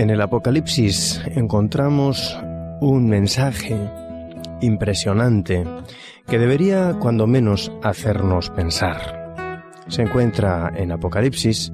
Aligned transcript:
En 0.00 0.08
el 0.08 0.22
Apocalipsis 0.22 1.20
encontramos 1.36 2.36
un 2.80 3.08
mensaje 3.08 3.76
impresionante 4.60 5.64
que 6.26 6.38
debería 6.38 6.96
cuando 6.98 7.26
menos 7.26 7.70
hacernos 7.82 8.50
pensar. 8.50 9.34
Se 9.88 10.02
encuentra 10.02 10.72
en 10.74 10.90
Apocalipsis, 10.90 11.70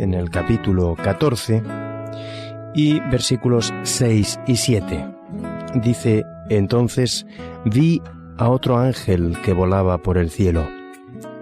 en 0.00 0.14
el 0.14 0.30
capítulo 0.30 0.96
14 0.96 1.62
y 2.74 3.00
versículos 3.00 3.72
6 3.82 4.40
y 4.46 4.56
7. 4.56 5.06
Dice, 5.82 6.24
entonces 6.48 7.26
vi 7.64 8.02
a 8.38 8.48
otro 8.48 8.78
ángel 8.78 9.36
que 9.44 9.52
volaba 9.52 9.98
por 9.98 10.18
el 10.18 10.30
cielo, 10.30 10.66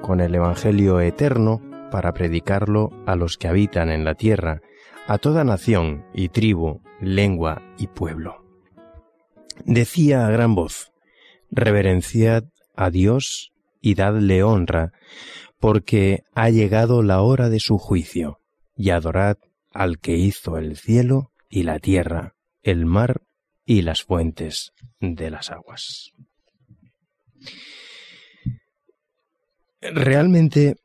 con 0.02 0.20
el 0.20 0.34
Evangelio 0.34 1.00
eterno 1.00 1.62
para 1.90 2.12
predicarlo 2.12 2.90
a 3.06 3.16
los 3.16 3.38
que 3.38 3.48
habitan 3.48 3.90
en 3.90 4.04
la 4.04 4.14
tierra, 4.14 4.60
a 5.06 5.18
toda 5.18 5.44
nación 5.44 6.04
y 6.12 6.28
tribu, 6.28 6.82
lengua 7.00 7.62
y 7.78 7.86
pueblo. 7.86 8.44
Decía 9.64 10.26
a 10.26 10.30
gran 10.30 10.54
voz, 10.54 10.92
Reverenciad 11.50 12.44
a 12.76 12.90
Dios 12.90 13.52
y 13.80 13.94
dadle 13.94 14.42
honra, 14.42 14.92
porque 15.60 16.24
ha 16.34 16.50
llegado 16.50 17.02
la 17.02 17.22
hora 17.22 17.48
de 17.48 17.58
su 17.58 17.78
juicio, 17.78 18.40
y 18.78 18.90
adorad 18.90 19.36
al 19.72 19.98
que 19.98 20.16
hizo 20.16 20.56
el 20.56 20.76
cielo 20.76 21.32
y 21.50 21.64
la 21.64 21.80
tierra, 21.80 22.36
el 22.62 22.86
mar 22.86 23.22
y 23.66 23.82
las 23.82 24.04
fuentes 24.04 24.72
de 25.00 25.30
las 25.30 25.50
aguas. 25.50 26.12
Realmente 29.80 30.76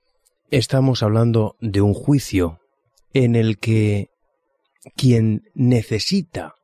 estamos 0.50 1.04
hablando 1.04 1.56
de 1.62 1.82
un 1.82 1.94
juicio 1.94 2.60
en 3.14 3.36
el 3.36 3.60
que 3.60 4.10
quien 4.96 5.44
necesita 5.54 6.56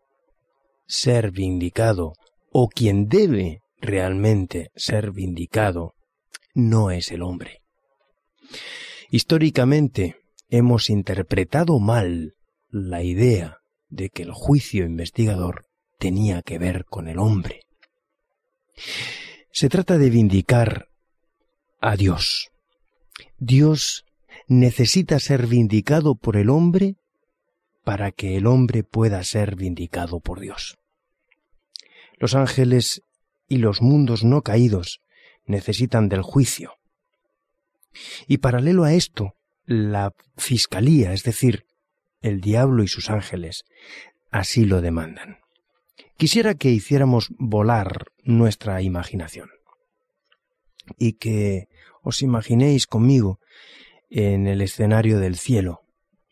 ser 0.88 1.32
vindicado 1.32 2.14
o 2.52 2.70
quien 2.70 3.08
debe 3.08 3.61
realmente 3.80 4.72
ser 4.76 5.11
vindicado 5.11 5.94
no 6.56 6.89
es 6.89 7.11
el 7.11 7.22
hombre. 7.22 7.61
Históricamente 9.11 10.19
hemos 10.50 10.89
interpretado 10.89 11.80
mal 11.80 12.36
la 12.69 13.03
idea 13.03 13.59
de 13.89 14.09
que 14.09 14.23
el 14.23 14.31
juicio 14.31 14.86
investigador 14.86 15.67
tenía 15.97 16.42
que 16.42 16.58
ver 16.58 16.86
con 16.86 17.08
el 17.08 17.19
hombre. 17.19 17.61
Se 19.52 19.70
trata 19.70 19.97
de 19.97 20.09
vindicar 20.09 20.89
a 21.81 21.95
Dios. 21.95 22.50
Dios 23.38 24.05
necesita 24.47 25.20
ser 25.20 25.47
vindicado 25.47 26.16
por 26.16 26.38
el 26.38 26.50
hombre 26.50 26.95
para 27.83 28.11
que 28.11 28.38
el 28.38 28.47
hombre 28.47 28.83
pueda 28.83 29.23
ser 29.23 29.55
vindicado 29.55 30.20
por 30.20 30.39
Dios. 30.39 30.77
Los 32.17 32.36
ángeles 32.36 33.02
y 33.47 33.58
los 33.58 33.81
mundos 33.81 34.23
no 34.23 34.42
caídos 34.42 35.02
necesitan 35.45 36.09
del 36.09 36.22
juicio. 36.22 36.75
Y 38.27 38.38
paralelo 38.38 38.83
a 38.83 38.94
esto, 38.94 39.33
la 39.70 40.16
fiscalía, 40.36 41.14
es 41.14 41.22
decir, 41.22 41.66
el 42.22 42.42
diablo 42.42 42.81
y 42.84 42.88
sus 42.88 43.12
ángeles, 43.12 43.66
así 44.31 44.66
lo 44.66 44.81
demandan. 44.81 45.38
Quisiera 46.17 46.56
que 46.56 46.72
hiciéramos 46.72 47.30
volar 47.38 48.08
nuestra 48.23 48.81
imaginación 48.81 49.49
y 50.98 51.14
que 51.14 51.67
os 52.02 52.23
imaginéis 52.23 52.88
conmigo 52.88 53.39
en 54.10 54.48
el 54.48 54.61
escenario 54.61 55.20
del 55.20 55.38
cielo, 55.38 55.82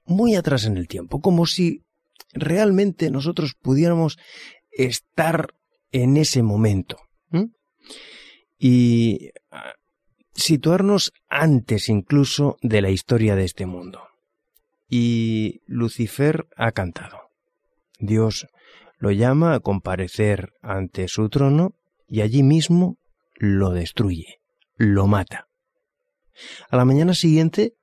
muy 0.04 0.36
atrás 0.36 0.66
en 0.66 0.76
el 0.76 0.88
tiempo, 0.88 1.22
como 1.22 1.46
si 1.46 1.84
realmente 2.34 3.12
nosotros 3.12 3.54
pudiéramos 3.54 4.18
estar 4.72 5.54
en 5.92 6.18
ese 6.18 6.42
momento. 6.42 6.98
Y 8.58 9.30
situarnos 10.38 11.14
antes 11.28 11.90
incluso 11.90 12.58
de 12.62 12.82
la 12.82 12.92
historia 12.92 13.36
de 13.36 13.44
este 13.44 13.66
mundo. 13.66 14.04
Y 14.88 15.62
Lucifer 15.66 16.48
ha 16.56 16.72
cantado. 16.72 17.32
Dios 18.00 18.48
lo 19.00 19.12
llama 19.12 19.56
a 19.56 19.60
comparecer 19.60 20.54
ante 20.62 21.08
su 21.08 21.28
trono 21.30 21.74
y 22.08 22.22
allí 22.22 22.44
mismo 22.44 22.98
lo 23.36 23.72
destruye, 23.72 24.40
lo 24.76 25.08
mata. 25.08 25.48
A 26.70 26.78
la 26.78 26.86
mañana 26.86 27.14
siguiente 27.14 27.74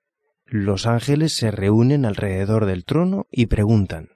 los 0.46 0.86
ángeles 0.86 1.32
se 1.34 1.50
reúnen 1.50 2.04
alrededor 2.04 2.66
del 2.66 2.84
trono 2.84 3.26
y 3.30 3.46
preguntan, 3.46 4.10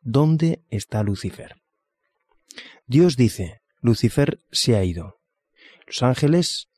¿dónde 0.00 0.62
está 0.70 1.02
Lucifer? 1.02 1.56
Dios 2.86 3.16
dice, 3.16 3.60
Lucifer 3.80 4.38
se 4.52 4.76
ha 4.76 4.84
ido. 4.84 5.16
Los 5.86 6.02
ángeles 6.02 6.69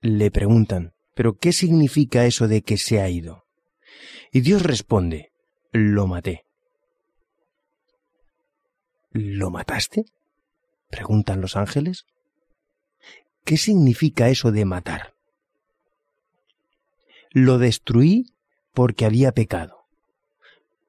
le 0.00 0.30
preguntan, 0.30 0.94
¿pero 1.14 1.38
qué 1.38 1.52
significa 1.52 2.24
eso 2.24 2.48
de 2.48 2.62
que 2.62 2.76
se 2.76 3.00
ha 3.00 3.08
ido? 3.08 3.44
Y 4.32 4.40
Dios 4.40 4.62
responde, 4.62 5.32
lo 5.72 6.06
maté. 6.06 6.44
¿Lo 9.10 9.50
mataste? 9.50 10.04
preguntan 10.90 11.40
los 11.40 11.56
ángeles. 11.56 12.04
¿Qué 13.44 13.56
significa 13.56 14.28
eso 14.28 14.52
de 14.52 14.64
matar? 14.64 15.14
Lo 17.30 17.58
destruí 17.58 18.34
porque 18.72 19.04
había 19.04 19.32
pecado. 19.32 19.86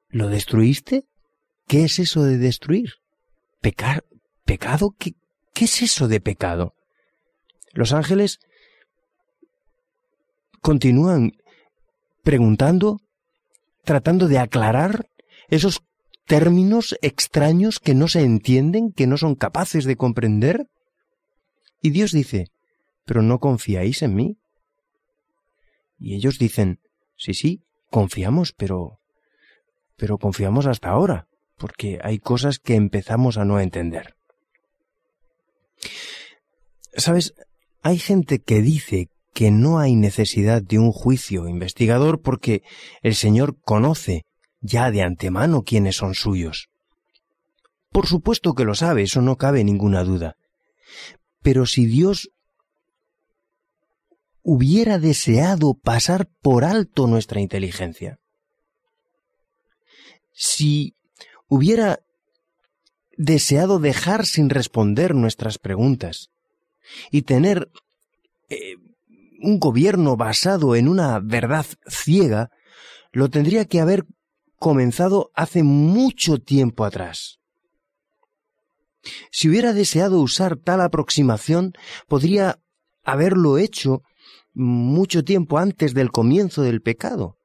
¿Lo 0.08 0.28
destruiste? 0.28 1.06
¿Qué 1.66 1.84
es 1.84 1.98
eso 1.98 2.24
de 2.24 2.38
destruir? 2.38 2.94
¿Pecar? 3.60 4.04
¿Pecado? 4.44 4.94
¿Qué, 4.98 5.14
qué 5.54 5.64
es 5.64 5.82
eso 5.82 6.08
de 6.08 6.20
pecado? 6.20 6.74
Los 7.72 7.92
ángeles 7.92 8.40
continúan 10.60 11.32
preguntando, 12.22 13.00
tratando 13.84 14.28
de 14.28 14.38
aclarar 14.38 15.08
esos 15.48 15.82
términos 16.26 16.96
extraños 17.02 17.80
que 17.80 17.94
no 17.94 18.06
se 18.06 18.22
entienden, 18.22 18.92
que 18.92 19.06
no 19.06 19.16
son 19.16 19.34
capaces 19.34 19.84
de 19.84 19.96
comprender. 19.96 20.68
Y 21.82 21.90
Dios 21.90 22.12
dice, 22.12 22.46
pero 23.04 23.22
no 23.22 23.38
confiáis 23.38 24.02
en 24.02 24.14
mí. 24.14 24.38
Y 25.98 26.14
ellos 26.14 26.38
dicen, 26.38 26.80
sí, 27.16 27.34
sí, 27.34 27.64
confiamos, 27.90 28.52
pero... 28.52 29.00
pero 29.96 30.18
confiamos 30.18 30.66
hasta 30.66 30.90
ahora, 30.90 31.26
porque 31.56 31.98
hay 32.02 32.18
cosas 32.18 32.58
que 32.58 32.74
empezamos 32.74 33.36
a 33.36 33.44
no 33.44 33.58
entender. 33.60 34.14
Sabes, 36.94 37.34
hay 37.82 37.98
gente 37.98 38.40
que 38.40 38.62
dice 38.62 39.08
que 39.32 39.50
no 39.50 39.78
hay 39.78 39.94
necesidad 39.94 40.62
de 40.62 40.78
un 40.78 40.92
juicio 40.92 41.48
investigador 41.48 42.20
porque 42.20 42.62
el 43.02 43.14
Señor 43.14 43.56
conoce 43.60 44.24
ya 44.60 44.90
de 44.90 45.02
antemano 45.02 45.62
quiénes 45.62 45.96
son 45.96 46.14
suyos. 46.14 46.68
Por 47.90 48.06
supuesto 48.06 48.54
que 48.54 48.64
lo 48.64 48.74
sabe, 48.74 49.02
eso 49.02 49.20
no 49.20 49.36
cabe 49.36 49.64
ninguna 49.64 50.04
duda. 50.04 50.36
Pero 51.42 51.66
si 51.66 51.86
Dios 51.86 52.30
hubiera 54.42 54.98
deseado 54.98 55.74
pasar 55.74 56.28
por 56.40 56.64
alto 56.64 57.06
nuestra 57.06 57.40
inteligencia, 57.40 58.18
si 60.32 60.94
hubiera 61.48 62.00
deseado 63.16 63.78
dejar 63.78 64.24
sin 64.24 64.50
responder 64.50 65.14
nuestras 65.14 65.58
preguntas 65.58 66.30
y 67.10 67.22
tener 67.22 67.70
eh, 68.48 68.76
un 69.40 69.58
gobierno 69.58 70.16
basado 70.16 70.76
en 70.76 70.88
una 70.88 71.18
verdad 71.20 71.66
ciega, 71.88 72.50
lo 73.12 73.28
tendría 73.30 73.64
que 73.64 73.80
haber 73.80 74.06
comenzado 74.58 75.30
hace 75.34 75.62
mucho 75.62 76.38
tiempo 76.38 76.84
atrás. 76.84 77.38
Si 79.30 79.48
hubiera 79.48 79.72
deseado 79.72 80.20
usar 80.20 80.56
tal 80.56 80.82
aproximación, 80.82 81.72
podría 82.06 82.60
haberlo 83.02 83.56
hecho 83.58 84.02
mucho 84.52 85.24
tiempo 85.24 85.58
antes 85.58 85.94
del 85.94 86.10
comienzo 86.10 86.62
del 86.62 86.82
pecado, 86.82 87.38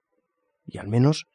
y 0.65 0.79
al 0.79 0.87
menos 0.87 1.27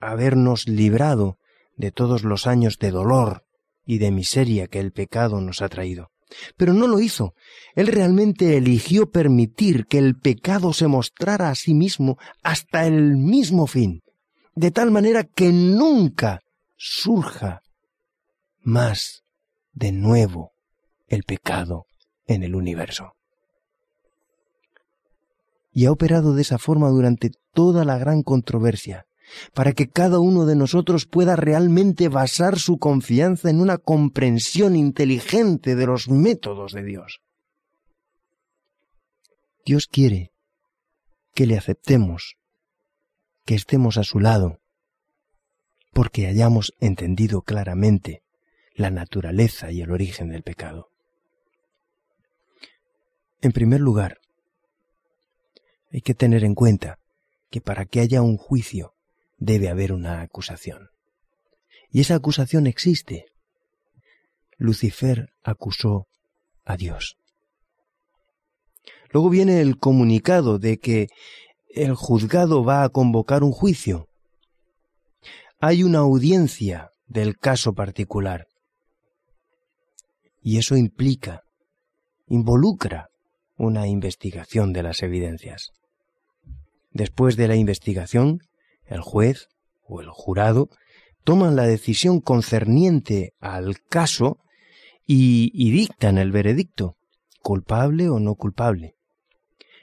habernos 0.00 0.68
librado 0.68 1.38
de 1.76 1.92
todos 1.92 2.24
los 2.24 2.46
años 2.46 2.78
de 2.78 2.90
dolor 2.90 3.44
y 3.86 3.98
de 3.98 4.10
miseria 4.10 4.66
que 4.66 4.80
el 4.80 4.92
pecado 4.92 5.40
nos 5.40 5.62
ha 5.62 5.68
traído. 5.68 6.13
Pero 6.56 6.72
no 6.72 6.86
lo 6.86 7.00
hizo. 7.00 7.34
Él 7.74 7.86
realmente 7.86 8.56
eligió 8.56 9.10
permitir 9.10 9.86
que 9.86 9.98
el 9.98 10.16
pecado 10.16 10.72
se 10.72 10.86
mostrara 10.86 11.50
a 11.50 11.54
sí 11.54 11.74
mismo 11.74 12.18
hasta 12.42 12.86
el 12.86 13.16
mismo 13.16 13.66
fin, 13.66 14.02
de 14.54 14.70
tal 14.70 14.90
manera 14.90 15.24
que 15.24 15.50
nunca 15.52 16.40
surja 16.76 17.62
más 18.60 19.22
de 19.72 19.92
nuevo 19.92 20.52
el 21.08 21.24
pecado 21.24 21.86
en 22.26 22.42
el 22.42 22.54
universo. 22.54 23.12
Y 25.72 25.86
ha 25.86 25.92
operado 25.92 26.34
de 26.34 26.42
esa 26.42 26.58
forma 26.58 26.88
durante 26.88 27.30
toda 27.52 27.84
la 27.84 27.98
gran 27.98 28.22
controversia, 28.22 29.06
para 29.52 29.72
que 29.72 29.88
cada 29.88 30.18
uno 30.18 30.46
de 30.46 30.56
nosotros 30.56 31.06
pueda 31.06 31.36
realmente 31.36 32.08
basar 32.08 32.58
su 32.58 32.78
confianza 32.78 33.50
en 33.50 33.60
una 33.60 33.78
comprensión 33.78 34.76
inteligente 34.76 35.74
de 35.74 35.86
los 35.86 36.08
métodos 36.08 36.72
de 36.72 36.84
Dios. 36.84 37.20
Dios 39.64 39.86
quiere 39.86 40.32
que 41.34 41.46
le 41.46 41.56
aceptemos, 41.56 42.36
que 43.44 43.54
estemos 43.54 43.96
a 43.96 44.04
su 44.04 44.20
lado, 44.20 44.60
porque 45.92 46.26
hayamos 46.26 46.72
entendido 46.80 47.42
claramente 47.42 48.22
la 48.74 48.90
naturaleza 48.90 49.70
y 49.70 49.80
el 49.80 49.90
origen 49.90 50.28
del 50.28 50.42
pecado. 50.42 50.90
En 53.40 53.52
primer 53.52 53.80
lugar, 53.80 54.18
hay 55.92 56.00
que 56.00 56.14
tener 56.14 56.44
en 56.44 56.54
cuenta 56.54 56.98
que 57.50 57.60
para 57.60 57.84
que 57.84 58.00
haya 58.00 58.20
un 58.20 58.36
juicio 58.36 58.93
debe 59.44 59.68
haber 59.68 59.92
una 59.92 60.22
acusación. 60.22 60.88
Y 61.90 62.00
esa 62.00 62.16
acusación 62.16 62.66
existe. 62.66 63.26
Lucifer 64.56 65.30
acusó 65.42 66.06
a 66.64 66.76
Dios. 66.76 67.16
Luego 69.10 69.30
viene 69.30 69.60
el 69.60 69.78
comunicado 69.78 70.58
de 70.58 70.78
que 70.78 71.08
el 71.68 71.94
juzgado 71.94 72.64
va 72.64 72.82
a 72.82 72.88
convocar 72.88 73.44
un 73.44 73.52
juicio. 73.52 74.08
Hay 75.60 75.82
una 75.82 75.98
audiencia 75.98 76.90
del 77.06 77.36
caso 77.36 77.74
particular. 77.74 78.46
Y 80.42 80.58
eso 80.58 80.76
implica, 80.76 81.42
involucra 82.26 83.08
una 83.56 83.86
investigación 83.86 84.72
de 84.72 84.82
las 84.82 85.02
evidencias. 85.02 85.70
Después 86.90 87.36
de 87.36 87.48
la 87.48 87.56
investigación, 87.56 88.40
el 88.86 89.00
juez 89.00 89.48
o 89.86 90.00
el 90.00 90.08
jurado 90.08 90.70
toman 91.24 91.56
la 91.56 91.64
decisión 91.64 92.20
concerniente 92.20 93.34
al 93.40 93.80
caso 93.80 94.38
y, 95.06 95.70
dictan 95.70 96.18
el 96.18 96.32
veredicto, 96.32 96.96
culpable 97.42 98.08
o 98.08 98.20
no 98.20 98.34
culpable. 98.36 98.94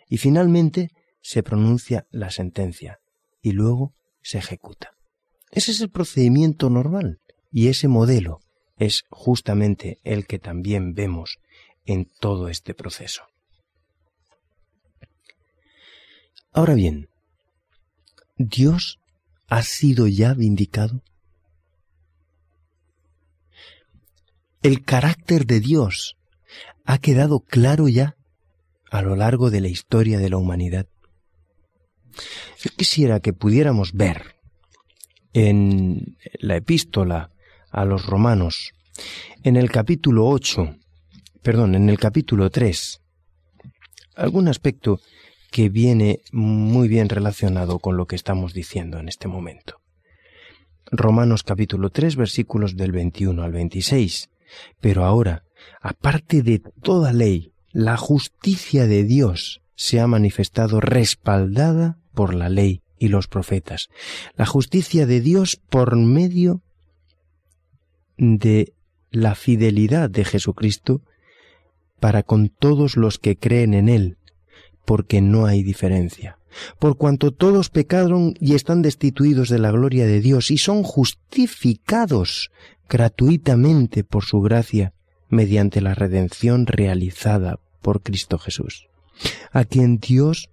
Y 0.08 0.18
finalmente 0.18 0.90
se 1.22 1.44
pronuncia 1.44 2.08
la 2.10 2.32
sentencia 2.32 3.00
y 3.42 3.52
luego 3.52 3.94
se 4.22 4.38
ejecuta. 4.38 4.92
Ese 5.52 5.72
es 5.72 5.82
el 5.82 5.90
procedimiento 5.90 6.70
normal 6.70 7.20
y 7.52 7.68
ese 7.68 7.88
modelo 7.88 8.40
es 8.78 9.04
justamente 9.10 10.00
el 10.04 10.26
que 10.26 10.40
también 10.40 10.94
vemos 10.94 11.38
en 11.86 12.08
todo 12.20 12.48
este 12.48 12.74
proceso. 12.74 13.24
Ahora 16.52 16.74
bien, 16.74 17.11
¿Dios 18.50 19.00
ha 19.48 19.64
sido 19.64 20.08
ya 20.08 20.34
vindicado? 20.34 21.04
El 24.62 24.84
carácter 24.84 25.46
de 25.46 25.60
Dios 25.60 26.18
ha 26.86 27.00
quedado 27.00 27.40
claro 27.40 27.88
ya 27.88 28.16
a 28.90 29.02
lo 29.02 29.16
largo 29.16 29.50
de 29.50 29.62
la 29.62 29.70
historia 29.70 30.20
de 30.20 30.30
la 30.30 30.38
humanidad. 30.38 30.88
Yo 32.60 32.70
quisiera 32.76 33.20
que 33.20 33.34
pudiéramos 33.34 33.94
ver 33.94 34.36
en 35.34 36.18
la 36.40 36.58
epístola 36.58 37.32
a 37.72 37.86
los 37.86 38.06
romanos, 38.06 38.74
en 39.44 39.56
el 39.56 39.72
capítulo 39.72 40.28
8, 40.28 40.76
perdón, 41.42 41.76
en 41.76 41.90
el 41.90 41.98
capítulo 41.98 42.50
3, 42.50 43.02
algún 44.16 44.48
aspecto 44.48 45.00
que 45.52 45.70
viene 45.70 46.22
muy 46.32 46.88
bien 46.88 47.10
relacionado 47.10 47.80
con 47.80 47.98
lo 47.98 48.08
que 48.08 48.16
estamos 48.16 48.54
diciendo 48.54 48.98
en 48.98 49.10
este 49.10 49.28
momento. 49.28 49.82
Romanos 50.90 51.44
capítulo 51.44 51.90
3 51.90 52.16
versículos 52.16 52.76
del 52.76 52.92
21 52.94 53.44
al 53.44 53.52
26. 53.52 54.30
Pero 54.80 55.06
ahora, 55.06 55.44
aparte 55.82 56.42
de 56.42 56.60
toda 56.82 57.14
ley, 57.14 57.54
la 57.72 57.98
justicia 57.98 58.88
de 58.88 59.04
Dios 59.04 59.62
se 59.76 60.00
ha 60.00 60.08
manifestado 60.08 60.80
respaldada 60.80 61.98
por 62.14 62.34
la 62.34 62.50
ley 62.50 62.82
y 62.98 63.10
los 63.10 63.28
profetas. 63.28 63.90
La 64.36 64.46
justicia 64.46 65.06
de 65.06 65.22
Dios 65.22 65.58
por 65.70 65.96
medio 65.98 66.62
de 68.18 68.74
la 69.10 69.36
fidelidad 69.36 70.10
de 70.10 70.24
Jesucristo 70.24 71.02
para 72.00 72.24
con 72.24 72.50
todos 72.50 72.98
los 72.98 73.20
que 73.20 73.38
creen 73.38 73.74
en 73.74 73.90
Él, 73.90 74.18
porque 74.86 75.22
no 75.22 75.46
hay 75.46 75.64
diferencia. 75.64 76.38
Por 76.80 76.98
cuanto 76.98 77.32
todos 77.32 77.70
pecaron 77.70 78.34
y 78.40 78.56
están 78.56 78.82
destituidos 78.82 79.50
de 79.50 79.60
la 79.60 79.72
gloria 79.72 80.06
de 80.06 80.20
Dios 80.20 80.52
y 80.52 80.58
son 80.58 80.84
justificados 80.84 82.52
gratuitamente 82.90 84.04
por 84.04 84.26
su 84.26 84.42
gracia 84.42 84.94
mediante 85.30 85.80
la 85.80 85.96
redención 85.96 86.66
realizada 86.68 87.60
por 87.82 88.04
Cristo 88.04 88.38
Jesús, 88.38 88.88
a 89.52 89.64
quien 89.64 89.98
Dios 89.98 90.50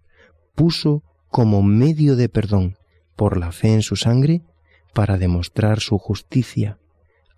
puso 0.55 1.03
como 1.31 1.63
medio 1.63 2.17
de 2.17 2.29
perdón 2.29 2.77
por 3.17 3.37
la 3.37 3.51
fe 3.51 3.75
en 3.75 3.83
su 3.83 3.97
sangre 3.97 4.43
para 4.95 5.19
demostrar 5.19 5.81
su 5.81 5.99
justicia 5.99 6.79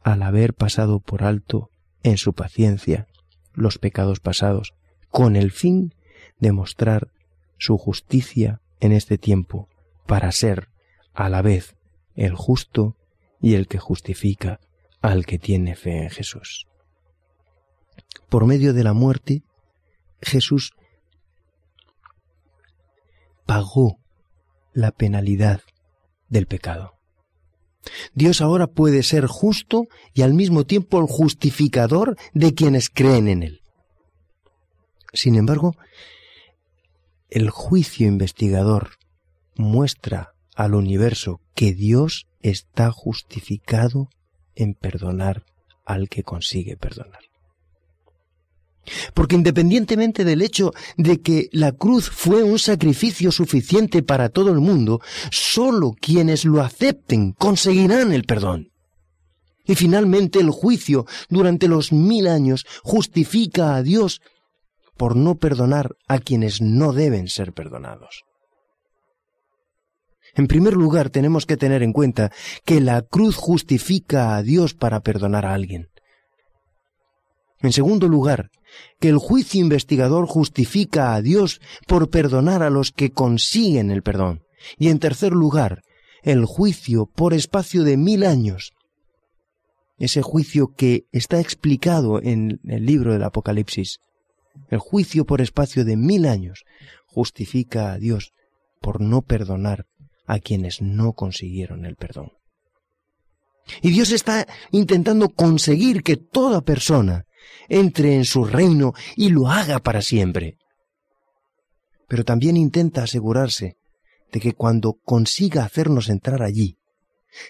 al 0.03 0.23
haber 0.23 0.55
pasado 0.55 1.01
por 1.01 1.25
alto 1.25 1.71
en 2.03 2.19
su 2.19 2.35
paciencia 2.35 3.07
los 3.55 3.79
pecados 3.79 4.21
pasados, 4.21 4.75
con 5.11 5.37
el 5.37 5.51
fin 5.51 5.95
demostrar 6.41 7.09
su 7.59 7.79
justicia 7.79 8.61
en 8.81 8.93
este 8.93 9.19
tiempo 9.19 9.69
para 10.07 10.33
ser 10.33 10.69
a 11.13 11.29
la 11.29 11.43
vez 11.43 11.77
el 12.17 12.35
justo 12.35 12.97
y 13.41 13.55
el 13.55 13.69
que 13.69 13.79
justifica 13.79 14.61
al 15.01 15.27
que 15.27 15.39
tiene 15.39 15.77
fe 15.77 16.03
en 16.03 16.11
Jesús. 16.11 16.67
Por 18.29 18.47
medio 18.47 18.73
de 18.73 18.85
la 18.85 18.93
muerte, 18.93 19.43
Jesús 20.21 20.73
pagó 23.47 23.99
la 24.73 24.93
penalidad 24.93 25.63
del 26.29 26.47
pecado. 26.47 26.95
Dios 28.15 28.41
ahora 28.41 28.67
puede 28.67 29.03
ser 29.03 29.27
justo 29.27 29.87
y 30.15 30.23
al 30.23 30.35
mismo 30.35 30.65
tiempo 30.65 31.01
el 31.01 31.07
justificador 31.07 32.17
de 32.35 32.55
quienes 32.55 32.91
creen 32.91 33.29
en 33.29 33.43
Él. 33.43 33.61
Sin 35.13 35.35
embargo, 35.35 35.75
el 37.31 37.51
juicio 37.51 38.07
investigador 38.07 38.99
muestra 39.57 40.35
al 40.55 40.75
universo 40.75 41.41
que 41.55 41.73
Dios 41.75 42.27
está 42.41 42.91
justificado 42.91 44.09
en 44.55 44.75
perdonar 44.75 45.45
al 45.85 46.09
que 46.09 46.23
consigue 46.23 46.77
perdonar. 46.77 47.21
Porque 49.15 49.37
independientemente 49.37 50.25
del 50.25 50.43
hecho 50.43 50.73
de 50.97 51.21
que 51.21 51.49
la 51.53 51.73
cruz 51.73 52.11
fue 52.11 52.43
un 52.43 52.59
sacrificio 52.59 53.31
suficiente 53.31 54.03
para 54.03 54.31
todo 54.31 54.51
el 54.51 54.61
mundo, 54.61 55.01
sólo 55.31 55.93
quienes 56.01 56.45
lo 56.45 56.61
acepten 56.61 57.33
conseguirán 57.33 58.13
el 58.13 58.25
perdón. 58.25 58.73
Y 59.65 59.75
finalmente 59.77 60.41
el 60.41 60.51
juicio 60.51 61.07
durante 61.29 61.69
los 61.69 61.93
mil 61.93 62.27
años 62.27 62.67
justifica 62.83 63.77
a 63.77 63.83
Dios 63.83 64.21
por 65.01 65.17
no 65.17 65.37
perdonar 65.37 65.97
a 66.09 66.19
quienes 66.19 66.61
no 66.61 66.93
deben 66.93 67.29
ser 67.29 67.55
perdonados. 67.55 68.25
En 70.35 70.47
primer 70.47 70.75
lugar, 70.75 71.09
tenemos 71.09 71.47
que 71.47 71.57
tener 71.57 71.83
en 71.83 71.95
cuenta 71.95 72.31
que 72.67 72.83
la 72.83 73.01
cruz 73.01 73.35
justifica 73.35 74.37
a 74.37 74.43
Dios 74.43 74.75
para 74.75 75.01
perdonar 75.01 75.47
a 75.47 75.55
alguien. 75.55 75.89
En 77.61 77.73
segundo 77.73 78.09
lugar, 78.09 78.51
que 78.99 79.09
el 79.09 79.17
juicio 79.17 79.63
investigador 79.63 80.27
justifica 80.27 81.15
a 81.15 81.23
Dios 81.23 81.63
por 81.87 82.11
perdonar 82.11 82.63
a 82.63 82.69
los 82.69 82.93
que 82.93 83.11
consiguen 83.11 83.91
el 83.91 84.03
perdón. 84.03 84.43
Y 84.77 84.91
en 84.91 84.99
tercer 84.99 85.33
lugar, 85.33 85.81
el 86.23 86.45
juicio 86.45 87.07
por 87.07 87.33
espacio 87.33 87.85
de 87.85 87.97
mil 87.97 88.23
años. 88.23 88.73
Ese 89.97 90.21
juicio 90.21 90.75
que 90.77 91.05
está 91.11 91.41
explicado 91.41 92.21
en 92.23 92.61
el 92.65 92.85
libro 92.85 93.15
del 93.15 93.23
Apocalipsis. 93.23 93.99
El 94.69 94.79
juicio 94.79 95.25
por 95.25 95.41
espacio 95.41 95.85
de 95.85 95.97
mil 95.97 96.27
años 96.27 96.65
justifica 97.07 97.93
a 97.93 97.99
Dios 97.99 98.33
por 98.81 99.01
no 99.01 99.23
perdonar 99.23 99.87
a 100.27 100.39
quienes 100.39 100.81
no 100.81 101.13
consiguieron 101.13 101.85
el 101.85 101.97
perdón. 101.97 102.33
Y 103.83 103.91
Dios 103.91 104.11
está 104.13 104.47
intentando 104.71 105.29
conseguir 105.29 106.03
que 106.03 106.17
toda 106.17 106.61
persona 106.61 107.25
entre 107.69 108.15
en 108.15 108.25
su 108.25 108.45
reino 108.45 108.93
y 109.17 109.31
lo 109.31 109.49
haga 109.49 109.79
para 109.81 110.03
siempre. 110.03 110.57
Pero 112.09 112.25
también 112.25 112.57
intenta 112.57 113.05
asegurarse 113.05 113.77
de 114.33 114.41
que 114.41 114.53
cuando 114.53 114.95
consiga 115.05 115.65
hacernos 115.65 116.09
entrar 116.09 116.43
allí, 116.43 116.79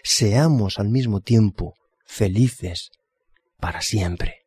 seamos 0.02 0.79
al 0.79 0.88
mismo 0.88 1.21
tiempo 1.21 1.75
felices 2.07 2.90
para 3.59 3.81
siempre. 3.81 4.40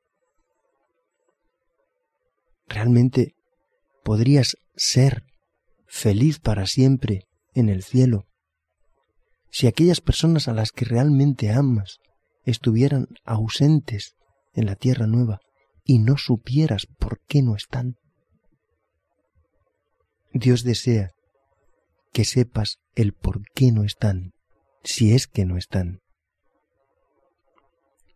¿Realmente 2.73 3.35
podrías 4.03 4.57
ser 4.75 5.25
feliz 5.85 6.39
para 6.39 6.65
siempre 6.65 7.27
en 7.53 7.69
el 7.69 7.83
cielo 7.83 8.25
si 9.51 9.67
aquellas 9.67 10.01
personas 10.01 10.47
a 10.47 10.53
las 10.53 10.71
que 10.71 10.83
realmente 10.83 11.51
amas 11.51 11.99
estuvieran 12.45 13.05
ausentes 13.25 14.15
en 14.55 14.65
la 14.65 14.75
tierra 14.75 15.05
nueva 15.05 15.39
y 15.83 15.99
no 15.99 16.17
supieras 16.17 16.87
por 16.97 17.19
qué 17.27 17.43
no 17.43 17.55
están? 17.55 17.97
Dios 20.31 20.63
desea 20.63 21.11
que 22.11 22.25
sepas 22.25 22.79
el 22.95 23.13
por 23.13 23.43
qué 23.53 23.71
no 23.71 23.83
están, 23.83 24.31
si 24.83 25.13
es 25.13 25.27
que 25.27 25.45
no 25.45 25.57
están, 25.57 25.99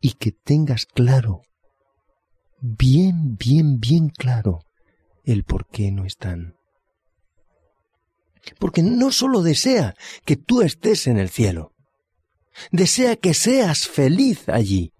y 0.01 0.13
que 0.13 0.31
tengas 0.31 0.87
claro, 0.87 1.41
bien, 2.59 3.35
bien, 3.37 3.79
bien 3.79 4.09
claro, 4.09 4.59
el 5.23 5.43
por 5.43 5.67
qué 5.67 5.91
no 5.91 6.05
están. 6.05 6.55
Porque 8.59 8.81
no 8.81 9.11
sólo 9.11 9.41
desea 9.41 9.95
que 10.25 10.37
tú 10.37 10.61
estés 10.61 11.07
en 11.07 11.17
el 11.17 11.29
cielo, 11.29 11.73
desea 12.71 13.15
que 13.15 13.33
seas 13.33 13.87
feliz 13.87 14.47
allí 14.49 14.93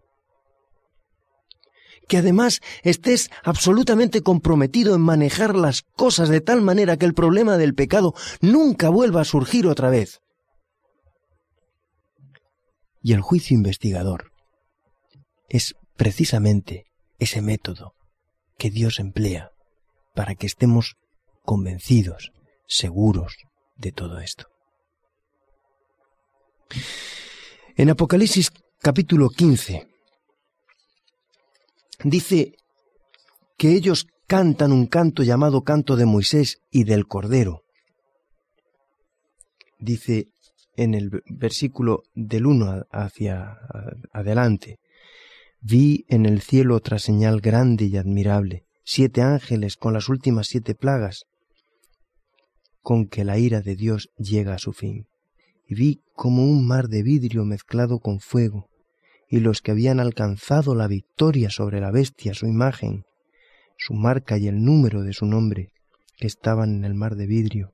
que 2.08 2.18
además 2.18 2.62
estés 2.84 3.30
absolutamente 3.44 4.22
comprometido 4.22 4.96
en 4.96 5.02
manejar 5.02 5.56
las 5.56 5.82
cosas 5.82 6.30
de 6.30 6.42
tal 6.42 6.62
manera 6.62 6.98
que 6.98 7.06
el 7.06 7.14
problema 7.14 7.58
del 7.58 7.76
pecado 7.76 8.14
nunca 8.42 8.90
vuelva 8.90 9.22
a 9.22 9.26
surgir 9.26 9.68
otra 9.68 9.90
vez. 9.90 10.22
Y 13.02 13.14
el 13.14 13.22
juicio 13.22 13.56
investigador 13.56 14.32
es 15.50 15.76
precisamente 15.96 16.87
ese 17.20 17.42
método 17.42 17.94
que 18.58 18.70
Dios 18.70 19.00
emplea 19.00 19.52
para 20.14 20.36
que 20.36 20.48
estemos 20.48 20.96
convencidos, 21.44 22.32
seguros 22.68 23.38
de 23.76 23.92
todo 23.92 24.20
esto. 24.20 24.48
En 27.76 27.90
Apocalipsis 27.90 28.52
capítulo 28.80 29.30
15, 29.30 29.88
dice 32.04 32.54
que 33.58 33.74
ellos 33.74 34.08
cantan 34.28 34.72
un 34.72 34.88
canto 34.88 35.24
llamado 35.24 35.64
canto 35.64 35.96
de 35.96 36.06
Moisés 36.06 36.62
y 36.70 36.84
del 36.84 37.08
Cordero. 37.08 37.64
Dice 39.80 40.28
en 40.76 40.94
el 40.94 41.24
versículo 41.28 42.04
del 42.14 42.46
1 42.46 42.86
hacia 42.92 43.58
adelante, 44.12 44.80
vi 45.62 46.06
en 46.08 46.26
el 46.26 46.42
cielo 46.42 46.76
otra 46.76 47.00
señal 47.00 47.42
grande 47.42 47.86
y 47.86 47.98
admirable, 47.98 48.66
siete 48.84 49.22
ángeles 49.22 49.76
con 49.76 49.94
las 49.94 50.10
últimas 50.10 50.48
siete 50.48 50.76
plagas, 50.76 51.26
con 52.82 53.08
que 53.08 53.26
la 53.26 53.38
ira 53.38 53.62
de 53.62 53.76
Dios 53.76 54.10
llega 54.18 54.54
a 54.54 54.60
su 54.60 54.72
fin. 54.72 55.08
Y 55.68 55.76
vi 55.76 56.02
como 56.14 56.44
un 56.44 56.66
mar 56.66 56.88
de 56.88 57.04
vidrio 57.04 57.44
mezclado 57.44 58.00
con 58.00 58.22
fuego, 58.22 58.70
y 59.30 59.42
los 59.42 59.62
que 59.62 59.72
habían 59.72 60.00
alcanzado 60.00 60.74
la 60.74 60.88
victoria 60.88 61.50
sobre 61.50 61.82
la 61.82 61.92
bestia, 61.92 62.34
su 62.34 62.48
imagen, 62.48 63.04
su 63.78 63.94
marca 63.94 64.38
y 64.38 64.48
el 64.48 64.64
número 64.64 65.04
de 65.04 65.12
su 65.12 65.26
nombre, 65.26 65.72
que 66.18 66.28
estaban 66.28 66.76
en 66.76 66.86
el 66.86 66.94
mar 66.94 67.16
de 67.16 67.28
vidrio, 67.28 67.74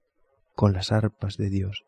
con 0.56 0.74
las 0.74 0.92
arpas 0.92 1.38
de 1.38 1.50
Dios, 1.50 1.84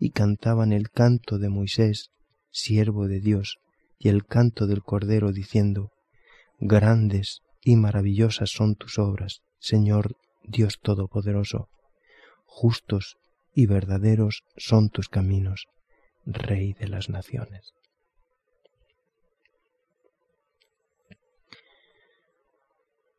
y 0.00 0.10
cantaban 0.10 0.72
el 0.72 0.90
canto 0.90 1.38
de 1.38 1.48
Moisés, 1.48 2.10
siervo 2.50 3.06
de 3.06 3.20
Dios, 3.20 3.58
y 3.98 4.08
el 4.08 4.24
canto 4.24 4.66
del 4.66 4.82
Cordero, 4.82 5.32
diciendo, 5.32 5.92
Grandes 6.58 7.42
y 7.62 7.76
maravillosas 7.76 8.50
son 8.50 8.76
tus 8.76 8.98
obras, 8.98 9.42
Señor 9.58 10.16
Dios 10.42 10.78
Todopoderoso, 10.80 11.68
justos 12.44 13.16
y 13.54 13.66
verdaderos 13.66 14.44
son 14.56 14.90
tus 14.90 15.08
caminos, 15.08 15.66
Rey 16.24 16.72
de 16.74 16.88
las 16.88 17.08
naciones. 17.08 17.76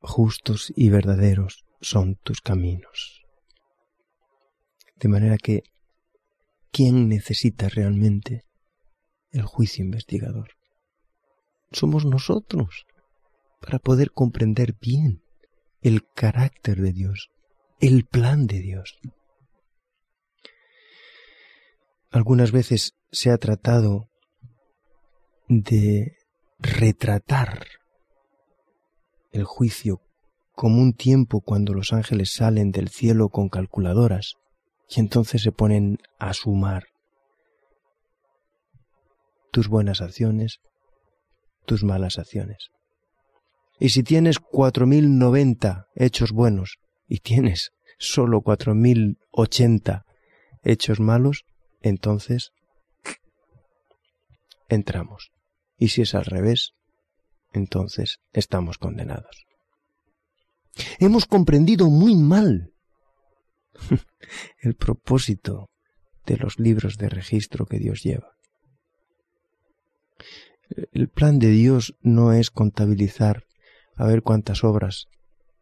justos 0.07 0.71
y 0.75 0.89
verdaderos 0.89 1.65
son 1.81 2.15
tus 2.15 2.41
caminos. 2.41 3.21
De 4.95 5.09
manera 5.09 5.37
que, 5.37 5.63
¿quién 6.71 7.09
necesita 7.09 7.69
realmente 7.69 8.45
el 9.31 9.43
juicio 9.43 9.83
investigador? 9.83 10.56
Somos 11.71 12.05
nosotros, 12.05 12.85
para 13.61 13.79
poder 13.79 14.11
comprender 14.11 14.75
bien 14.79 15.21
el 15.81 16.07
carácter 16.13 16.77
de 16.81 16.93
Dios, 16.93 17.29
el 17.79 18.05
plan 18.05 18.47
de 18.47 18.59
Dios. 18.59 18.97
Algunas 22.09 22.51
veces 22.51 22.93
se 23.11 23.31
ha 23.31 23.37
tratado 23.37 24.09
de 25.47 26.17
retratar 26.59 27.65
el 29.31 29.43
juicio 29.43 30.01
como 30.53 30.81
un 30.81 30.93
tiempo 30.93 31.41
cuando 31.41 31.73
los 31.73 31.93
ángeles 31.93 32.33
salen 32.33 32.71
del 32.71 32.89
cielo 32.89 33.29
con 33.29 33.49
calculadoras 33.49 34.35
y 34.89 34.99
entonces 34.99 35.43
se 35.43 35.51
ponen 35.51 35.99
a 36.17 36.33
sumar 36.33 36.85
tus 39.51 39.67
buenas 39.67 40.01
acciones, 40.01 40.59
tus 41.67 41.83
malas 41.83 42.17
acciones. 42.17 42.69
Y 43.79 43.89
si 43.89 44.01
tienes 44.01 44.39
cuatro 44.39 44.87
mil 44.87 45.19
noventa 45.19 45.85
hechos 45.93 46.31
buenos 46.31 46.77
y 47.07 47.19
tienes 47.19 47.71
solo 47.99 48.41
cuatro 48.41 48.73
mil 48.73 49.17
ochenta 49.31 50.05
hechos 50.63 50.99
malos, 50.99 51.43
entonces 51.81 52.51
entramos. 54.69 55.31
Y 55.77 55.89
si 55.89 56.01
es 56.01 56.15
al 56.15 56.25
revés, 56.25 56.71
entonces 57.53 58.19
estamos 58.33 58.77
condenados. 58.77 59.45
Hemos 60.99 61.25
comprendido 61.25 61.89
muy 61.89 62.15
mal 62.15 62.71
el 64.61 64.75
propósito 64.75 65.69
de 66.25 66.37
los 66.37 66.59
libros 66.59 66.97
de 66.97 67.09
registro 67.09 67.65
que 67.65 67.77
Dios 67.77 68.03
lleva. 68.03 68.36
El 70.69 71.07
plan 71.07 71.39
de 71.39 71.49
Dios 71.49 71.95
no 72.01 72.33
es 72.33 72.51
contabilizar 72.51 73.45
a 73.95 74.05
ver 74.05 74.21
cuántas 74.21 74.63
obras 74.63 75.07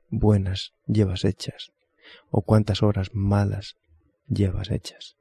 buenas 0.09 0.73
llevas 0.87 1.25
hechas 1.25 1.71
o 2.29 2.41
cuántas 2.41 2.83
obras 2.83 3.09
malas 3.13 3.75
llevas 4.27 4.71
hechas. 4.71 5.15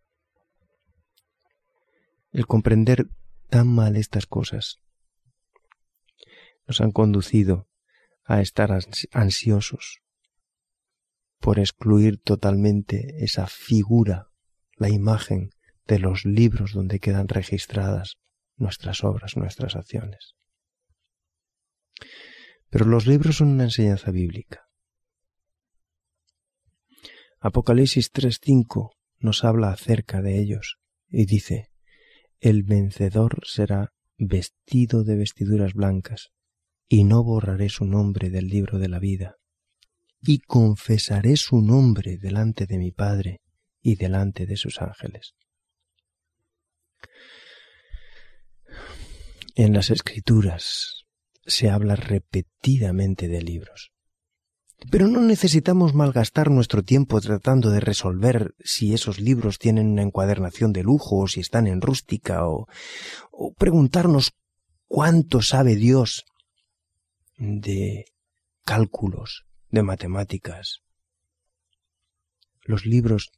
El 2.33 2.47
comprender 2.47 3.09
tan 3.51 3.69
mal 3.69 3.97
estas 3.97 4.27
cosas 4.27 4.81
nos 6.67 6.81
han 6.81 6.93
conducido 6.93 7.69
a 8.25 8.41
estar 8.41 8.77
ansiosos 9.13 10.01
por 11.39 11.59
excluir 11.59 12.19
totalmente 12.19 13.23
esa 13.23 13.47
figura, 13.47 14.31
la 14.77 14.89
imagen 14.89 15.51
de 15.87 15.99
los 15.99 16.25
libros 16.25 16.73
donde 16.73 17.01
quedan 17.01 17.29
registradas 17.29 18.17
nuestras 18.57 19.05
obras, 19.05 19.37
nuestras 19.37 19.77
acciones. 19.77 20.35
Pero 22.71 22.87
los 22.87 23.07
libros 23.07 23.37
son 23.37 23.49
una 23.49 23.65
enseñanza 23.65 24.11
bíblica. 24.11 24.69
Apocalipsis 27.41 28.13
3.5 28.13 28.91
nos 29.19 29.45
habla 29.45 29.71
acerca 29.71 30.23
de 30.23 30.41
ellos 30.41 30.79
y 31.09 31.27
dice, 31.27 31.71
el 32.41 32.63
vencedor 32.63 33.41
será 33.47 33.93
vestido 34.19 35.05
de 35.05 35.17
vestiduras 35.17 35.75
blancas 35.75 36.31
y 36.89 37.05
no 37.05 37.23
borraré 37.23 37.69
su 37.69 37.85
nombre 37.85 38.31
del 38.31 38.49
libro 38.49 38.79
de 38.79 38.89
la 38.89 38.99
vida, 38.99 39.37
y 40.21 40.41
confesaré 40.41 41.37
su 41.37 41.61
nombre 41.61 42.19
delante 42.19 42.67
de 42.67 42.79
mi 42.79 42.93
Padre 42.93 43.41
y 43.81 43.97
delante 43.97 44.47
de 44.47 44.57
sus 44.57 44.81
ángeles. 44.81 45.35
En 49.57 49.73
las 49.73 49.91
escrituras 49.91 51.05
se 51.47 51.71
habla 51.71 51.95
repetidamente 51.95 53.29
de 53.29 53.41
libros. 53.41 53.93
Pero 54.91 55.07
no 55.07 55.21
necesitamos 55.21 55.95
malgastar 55.95 56.51
nuestro 56.51 56.83
tiempo 56.83 57.21
tratando 57.21 57.71
de 57.71 57.79
resolver 57.79 58.57
si 58.59 58.95
esos 58.95 59.21
libros 59.21 59.61
tienen 59.61 59.93
una 59.93 60.03
encuadernación 60.03 60.73
de 60.73 60.83
lujo 60.83 61.19
o 61.21 61.29
si 61.29 61.39
están 61.39 61.69
en 61.69 61.81
rústica 61.81 62.49
o, 62.49 62.67
o 63.31 63.55
preguntarnos 63.55 64.33
cuánto 64.89 65.41
sabe 65.41 65.77
Dios 65.77 66.25
de 67.37 68.07
cálculos, 68.65 69.47
de 69.71 69.85
matemáticas. 69.85 70.81
Los 72.63 72.87
libros 72.87 73.31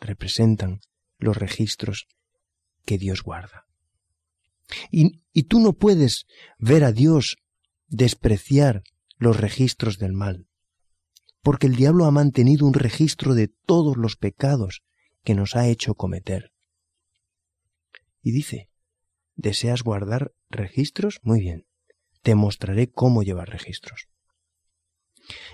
representan 0.00 0.80
los 1.16 1.38
registros 1.38 2.08
que 2.84 2.98
Dios 2.98 3.22
guarda. 3.22 3.64
Y, 4.90 5.20
tú 5.44 5.60
no 5.60 5.72
puedes 5.72 6.26
ver 6.58 6.84
a 6.84 6.92
Dios 6.92 7.36
despreciar 7.88 8.82
los 9.18 9.38
registros 9.40 9.98
del 9.98 10.12
mal, 10.12 10.46
porque 11.42 11.66
el 11.66 11.76
diablo 11.76 12.04
ha 12.04 12.10
mantenido 12.10 12.66
un 12.66 12.74
registro 12.74 13.34
de 13.34 13.48
todos 13.48 13.96
los 13.96 14.16
pecados 14.16 14.82
que 15.24 15.34
nos 15.34 15.56
ha 15.56 15.68
hecho 15.68 15.94
cometer. 15.94 16.52
Y 18.22 18.32
dice, 18.32 18.68
¿deseas 19.34 19.82
guardar 19.82 20.32
registros? 20.48 21.18
Muy 21.22 21.40
bien, 21.40 21.66
te 22.22 22.34
mostraré 22.34 22.90
cómo 22.90 23.22
llevar 23.22 23.48
registros. 23.48 24.08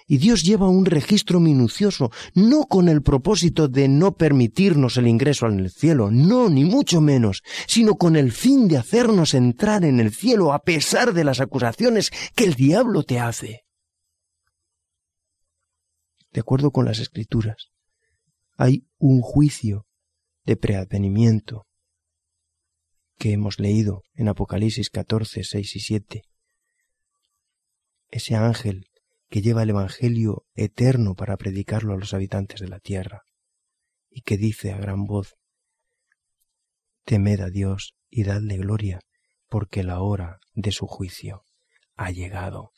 Y 0.06 0.18
Dios 0.18 0.42
lleva 0.42 0.68
un 0.68 0.87
registro 0.87 1.40
minucioso, 1.40 2.11
no 2.35 2.64
con 2.64 2.88
el 2.88 3.02
propósito 3.02 3.68
de 3.68 3.88
no 3.88 4.16
permitirnos 4.16 4.97
el 4.97 5.06
ingreso 5.06 5.47
el 5.47 5.70
cielo, 5.70 6.11
no, 6.11 6.49
ni 6.49 6.64
mucho 6.64 7.00
menos, 7.00 7.42
sino 7.66 7.97
con 7.97 8.16
el 8.16 8.32
fin 8.32 8.68
de 8.68 8.76
hacernos 8.76 9.35
entrar 9.35 9.85
en 9.85 10.00
el 10.00 10.12
cielo 10.12 10.52
a 10.52 10.61
pesar 10.61 11.12
de 11.12 11.25
las 11.25 11.40
acusaciones 11.40 12.11
que 12.35 12.44
el 12.44 12.54
diablo 12.54 13.02
te 13.02 13.18
hace. 13.18 13.64
De 16.32 16.40
acuerdo 16.40 16.70
con 16.70 16.85
las 16.85 16.99
escrituras, 16.99 17.70
hay 18.56 18.87
un 18.99 19.20
juicio 19.20 19.87
de 20.44 20.56
preadvenimiento 20.56 21.66
que 23.18 23.32
hemos 23.32 23.58
leído 23.58 24.02
en 24.14 24.28
Apocalipsis 24.28 24.90
14, 24.90 25.42
6 25.44 25.76
y 25.76 25.80
7. 25.80 26.23
Ese 28.11 28.35
ángel 28.35 28.88
que 29.28 29.42
lleva 29.42 29.62
el 29.62 29.70
Evangelio 29.70 30.47
eterno 30.54 31.14
para 31.14 31.37
predicarlo 31.37 31.92
a 31.94 31.99
los 31.99 32.14
habitantes 32.14 32.61
de 32.61 32.68
la 32.68 32.80
tierra, 32.80 33.23
y 34.11 34.23
que 34.23 34.37
dice 34.37 34.73
a 34.73 34.78
gran 34.78 35.04
voz, 35.04 35.37
Temed 37.04 37.40
a 37.40 37.50
Dios 37.50 37.94
y 38.11 38.25
dadle 38.25 38.56
gloria, 38.58 39.00
porque 39.49 39.82
la 39.82 40.00
hora 40.00 40.40
de 40.54 40.73
su 40.73 40.87
juicio 40.87 41.44
ha 41.97 42.11
llegado. 42.11 42.73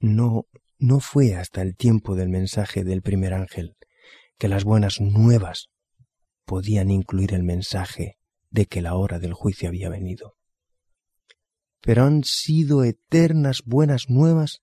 No, 0.00 0.46
no 0.78 1.00
fue 1.00 1.34
hasta 1.34 1.62
el 1.62 1.76
tiempo 1.76 2.14
del 2.14 2.28
mensaje 2.28 2.84
del 2.84 3.02
primer 3.02 3.32
ángel 3.32 3.76
que 4.38 4.48
las 4.48 4.64
buenas 4.64 5.00
nuevas 5.00 5.68
podían 6.44 6.90
incluir 6.90 7.32
el 7.32 7.42
mensaje 7.42 8.18
de 8.50 8.66
que 8.66 8.82
la 8.82 8.94
hora 8.94 9.18
del 9.18 9.32
juicio 9.32 9.68
había 9.68 9.88
venido 9.88 10.36
pero 11.84 12.04
han 12.04 12.24
sido 12.24 12.82
eternas 12.82 13.62
buenas 13.66 14.08
nuevas 14.08 14.62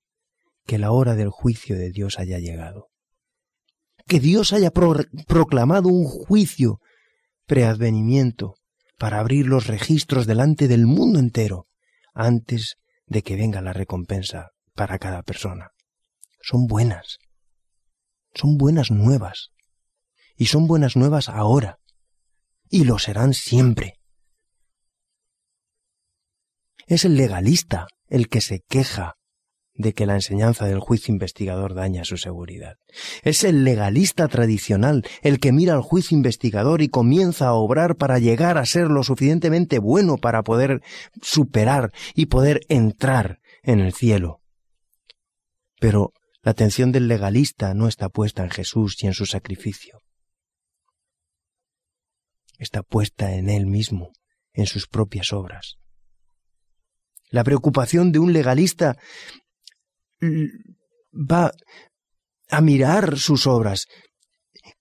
que 0.65 0.79
la 0.79 0.91
hora 0.91 1.15
del 1.15 1.29
juicio 1.29 1.77
de 1.77 1.91
Dios 1.91 2.17
haya 2.17 2.39
llegado. 2.39 2.89
Que 4.07 4.19
Dios 4.19 4.53
haya 4.53 4.71
proclamado 4.71 5.89
un 5.89 6.05
juicio 6.05 6.79
preadvenimiento 7.45 8.55
para 8.97 9.19
abrir 9.19 9.45
los 9.45 9.67
registros 9.67 10.25
delante 10.25 10.67
del 10.67 10.87
mundo 10.87 11.19
entero 11.19 11.67
antes 12.15 12.77
de 13.05 13.21
que 13.21 13.35
venga 13.35 13.61
la 13.61 13.73
recompensa 13.73 14.49
para 14.73 14.97
cada 14.97 15.21
persona. 15.21 15.69
Son 16.41 16.65
buenas. 16.65 17.19
Son 18.33 18.57
buenas 18.57 18.89
nuevas. 18.89 19.51
Y 20.35 20.47
son 20.47 20.65
buenas 20.65 20.95
nuevas 20.95 21.29
ahora. 21.29 21.77
Y 22.67 22.85
lo 22.85 22.97
serán 22.97 23.35
siempre. 23.35 24.00
Es 26.91 27.05
el 27.05 27.15
legalista 27.15 27.87
el 28.09 28.27
que 28.27 28.41
se 28.41 28.65
queja 28.67 29.15
de 29.75 29.93
que 29.93 30.05
la 30.05 30.15
enseñanza 30.15 30.65
del 30.65 30.81
juicio 30.81 31.13
investigador 31.13 31.73
daña 31.73 32.03
su 32.03 32.17
seguridad. 32.17 32.75
Es 33.23 33.45
el 33.45 33.63
legalista 33.63 34.27
tradicional 34.27 35.07
el 35.21 35.39
que 35.39 35.53
mira 35.53 35.73
al 35.73 35.83
juicio 35.83 36.17
investigador 36.17 36.81
y 36.81 36.89
comienza 36.89 37.47
a 37.47 37.53
obrar 37.53 37.95
para 37.95 38.19
llegar 38.19 38.57
a 38.57 38.65
ser 38.65 38.87
lo 38.87 39.03
suficientemente 39.03 39.79
bueno 39.79 40.17
para 40.17 40.43
poder 40.43 40.81
superar 41.21 41.93
y 42.13 42.25
poder 42.25 42.59
entrar 42.67 43.39
en 43.63 43.79
el 43.79 43.93
cielo. 43.93 44.41
Pero 45.79 46.11
la 46.41 46.51
atención 46.51 46.91
del 46.91 47.07
legalista 47.07 47.73
no 47.73 47.87
está 47.87 48.09
puesta 48.09 48.43
en 48.43 48.49
Jesús 48.49 49.01
y 49.01 49.07
en 49.07 49.13
su 49.13 49.25
sacrificio. 49.25 50.01
Está 52.57 52.83
puesta 52.83 53.33
en 53.33 53.49
él 53.49 53.65
mismo, 53.65 54.11
en 54.51 54.65
sus 54.65 54.87
propias 54.87 55.31
obras. 55.31 55.77
La 57.31 57.45
preocupación 57.45 58.11
de 58.11 58.19
un 58.19 58.33
legalista 58.33 58.97
va 61.13 61.51
a 62.49 62.61
mirar 62.61 63.17
sus 63.17 63.47
obras 63.47 63.87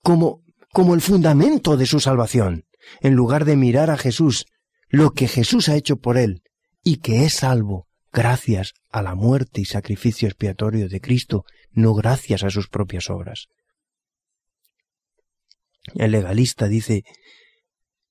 como, 0.03 0.43
como 0.73 0.95
el 0.95 1.01
fundamento 1.01 1.77
de 1.77 1.87
su 1.87 2.01
salvación, 2.01 2.65
en 3.01 3.15
lugar 3.15 3.45
de 3.45 3.57
mirar 3.57 3.91
a 3.91 3.97
Jesús, 3.97 4.47
lo 4.89 5.13
que 5.13 5.29
Jesús 5.29 5.69
ha 5.69 5.77
hecho 5.77 5.97
por 5.97 6.19
él, 6.19 6.43
y 6.83 6.97
que 6.97 7.25
es 7.25 7.35
salvo 7.35 7.87
gracias 8.13 8.73
a 8.91 9.03
la 9.03 9.15
muerte 9.15 9.61
y 9.61 9.65
sacrificio 9.65 10.27
expiatorio 10.27 10.89
de 10.89 11.01
Cristo, 11.01 11.45
no 11.71 11.95
gracias 11.95 12.43
a 12.43 12.51
sus 12.51 12.69
propias 12.69 13.09
obras. 13.09 13.47
El 15.95 16.11
legalista 16.11 16.67
dice, 16.67 17.05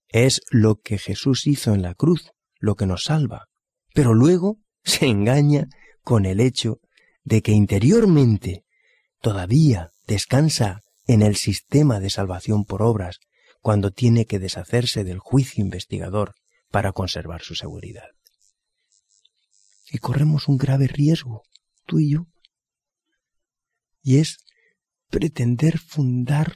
es 0.08 0.42
lo 0.50 0.78
que 0.78 0.98
Jesús 0.98 1.46
hizo 1.46 1.74
en 1.74 1.82
la 1.82 1.94
cruz 1.94 2.32
lo 2.62 2.76
que 2.76 2.86
nos 2.86 3.04
salva 3.04 3.49
pero 3.94 4.14
luego 4.14 4.60
se 4.84 5.08
engaña 5.08 5.68
con 6.04 6.26
el 6.26 6.40
hecho 6.40 6.80
de 7.24 7.42
que 7.42 7.52
interiormente 7.52 8.66
todavía 9.22 9.92
descansa 10.08 10.82
en 11.06 11.22
el 11.22 11.36
sistema 11.36 12.00
de 12.00 12.10
salvación 12.10 12.66
por 12.66 12.82
obras 12.82 13.20
cuando 13.62 13.92
tiene 13.92 14.26
que 14.26 14.40
deshacerse 14.40 15.04
del 15.04 15.20
juicio 15.20 15.64
investigador 15.64 16.36
para 16.72 16.92
conservar 16.92 17.42
su 17.42 17.56
seguridad. 17.56 18.10
Y 19.92 19.98
corremos 19.98 20.48
un 20.48 20.58
grave 20.58 20.88
riesgo, 20.88 21.44
tú 21.86 22.00
y 22.00 22.12
yo, 22.12 22.28
y 24.02 24.18
es 24.18 24.38
pretender 25.10 25.80
fundar 25.80 26.54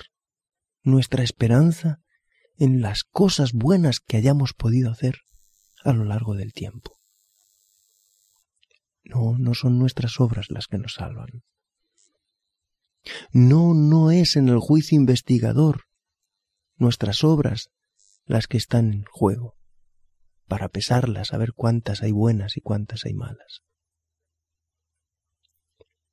nuestra 0.84 1.24
esperanza 1.24 2.02
en 2.58 2.82
las 2.82 3.04
cosas 3.04 3.54
buenas 3.54 4.00
que 4.00 4.18
hayamos 4.18 4.54
podido 4.54 4.92
hacer 4.92 5.20
a 5.84 5.94
lo 5.94 6.06
largo 6.06 6.36
del 6.36 6.54
tiempo. 6.54 7.00
No, 9.04 9.38
no 9.38 9.54
son 9.54 9.80
nuestras 9.80 10.20
obras 10.20 10.50
las 10.50 10.68
que 10.68 10.78
nos 10.78 10.94
salvan. 10.94 11.44
No, 13.32 13.74
no 13.74 14.12
es 14.12 14.36
en 14.36 14.48
el 14.48 14.60
juicio 14.60 14.98
investigador 14.98 15.86
nuestras 16.76 17.24
obras 17.24 17.70
las 18.26 18.48
que 18.48 18.58
están 18.58 18.94
en 18.94 19.04
juego, 19.06 19.58
para 20.48 20.70
pesarlas, 20.70 21.34
a 21.34 21.38
ver 21.38 21.54
cuántas 21.54 22.02
hay 22.02 22.12
buenas 22.12 22.56
y 22.58 22.62
cuántas 22.62 23.06
hay 23.06 23.14
malas. 23.14 23.64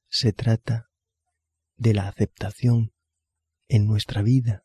Se 0.09 0.33
trata 0.33 0.91
de 1.77 1.95
la 1.95 2.09
aceptación 2.09 2.93
en 3.69 3.87
nuestra 3.87 4.23
vida 4.23 4.65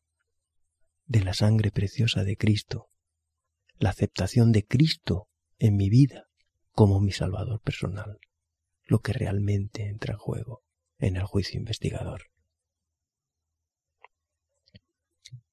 de 1.05 1.23
la 1.23 1.35
sangre 1.35 1.71
preciosa 1.71 2.23
de 2.23 2.35
Cristo, 2.35 2.89
la 3.77 3.91
aceptación 3.91 4.51
de 4.51 4.65
Cristo 4.65 5.29
en 5.59 5.75
mi 5.75 5.89
vida, 5.89 6.24
como 6.75 6.99
mi 6.99 7.13
salvador 7.13 7.61
personal, 7.61 8.19
lo 8.83 8.99
que 8.99 9.13
realmente 9.13 9.87
entra 9.87 10.13
en 10.13 10.19
juego 10.19 10.61
en 10.99 11.15
el 11.15 11.23
juicio 11.23 11.57
investigador. 11.57 12.23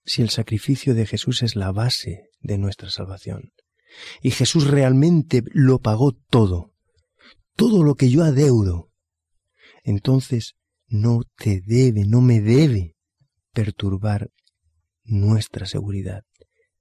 Si 0.04 0.20
el 0.20 0.30
sacrificio 0.30 0.94
de 0.94 1.06
Jesús 1.06 1.42
es 1.42 1.54
la 1.54 1.70
base 1.70 2.28
de 2.40 2.58
nuestra 2.58 2.90
salvación, 2.90 3.52
y 4.20 4.32
Jesús 4.32 4.66
realmente 4.66 5.42
lo 5.52 5.78
pagó 5.78 6.12
todo, 6.12 6.74
todo 7.54 7.84
lo 7.84 7.94
que 7.94 8.10
yo 8.10 8.24
adeudo, 8.24 8.90
entonces 9.84 10.56
no 10.88 11.22
te 11.36 11.60
debe, 11.64 12.04
no 12.04 12.20
me 12.20 12.40
debe 12.40 12.96
perturbar 13.52 14.30
nuestra 15.04 15.66
seguridad, 15.66 16.24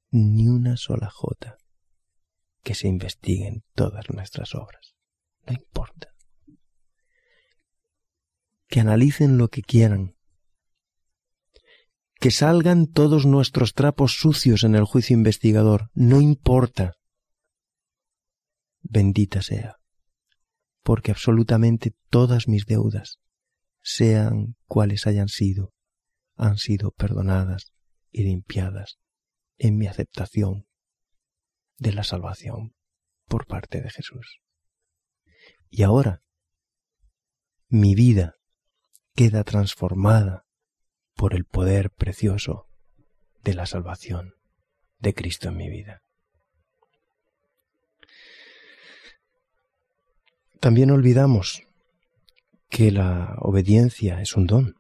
ni 0.10 0.48
una 0.48 0.78
sola 0.78 1.10
jota 1.12 1.61
que 2.64 2.76
se 2.76 2.88
investiguen 2.88 3.64
todas 3.74 4.10
nuestras 4.10 4.56
obras. 4.56 4.96
No 5.48 5.54
importa. 5.54 6.10
Que 8.68 8.80
analicen 8.80 9.38
lo 9.38 9.50
que 9.50 9.62
quieran. 9.62 10.16
Que 12.20 12.32
salgan 12.32 12.88
todos 12.88 13.26
nuestros 13.26 13.74
trapos 13.74 14.14
sucios 14.14 14.64
en 14.64 14.76
el 14.76 14.86
juicio 14.86 15.16
investigador. 15.16 15.90
No 15.94 16.22
importa. 16.22 16.94
Bendita 18.82 19.42
sea. 19.42 19.78
Porque 20.84 21.12
absolutamente 21.12 21.96
todas 22.10 22.48
mis 22.48 22.66
deudas, 22.66 23.20
sean 23.82 24.56
cuales 24.66 25.08
hayan 25.08 25.28
sido, 25.28 25.74
han 26.36 26.58
sido 26.58 26.92
perdonadas 26.92 27.72
y 28.12 28.24
limpiadas 28.24 28.98
en 29.58 29.78
mi 29.78 29.88
aceptación 29.88 30.66
de 31.82 31.92
la 31.94 32.04
salvación 32.04 32.76
por 33.28 33.48
parte 33.48 33.82
de 33.82 33.90
Jesús. 33.90 34.40
Y 35.72 35.82
ahora 35.82 36.22
mi 37.70 37.96
vida 37.96 38.36
queda 39.16 39.44
transformada 39.44 40.46
por 41.16 41.34
el 41.34 41.44
poder 41.44 41.90
precioso 41.90 42.68
de 43.44 43.56
la 43.56 43.66
salvación 43.66 44.36
de 45.00 45.16
Cristo 45.16 45.50
en 45.50 45.58
mi 45.58 45.70
vida. 45.70 46.04
También 50.60 50.92
olvidamos 50.92 51.64
que 52.70 52.92
la 52.92 53.38
obediencia 53.40 54.22
es 54.22 54.36
un 54.36 54.46
don 54.46 54.76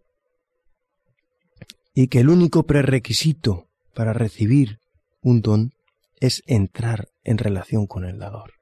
y 1.96 2.10
que 2.10 2.20
el 2.20 2.30
único 2.30 2.64
prerequisito 2.64 3.68
para 3.96 4.14
recibir 4.14 4.80
un 5.22 5.42
don 5.42 5.74
es 6.22 6.44
entrar 6.46 7.10
en 7.24 7.38
relación 7.38 7.88
con 7.88 8.06
el 8.06 8.20
dador. 8.20 8.54